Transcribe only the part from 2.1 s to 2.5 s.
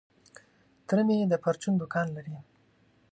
لري.